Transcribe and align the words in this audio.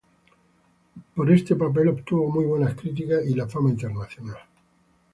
Por 1.15 1.29
este 1.31 1.55
papel 1.55 1.89
obtuvo 1.89 2.27
muy 2.31 2.43
buenas 2.45 2.73
críticas 2.73 3.23
y 3.23 3.35
la 3.35 3.47
fama 3.47 3.69
internacional. 3.69 4.37